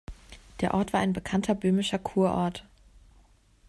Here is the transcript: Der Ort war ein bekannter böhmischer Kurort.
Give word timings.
Der 0.61 0.73
Ort 0.73 0.93
war 0.93 0.99
ein 0.99 1.13
bekannter 1.13 1.53
böhmischer 1.53 1.99
Kurort. 1.99 2.65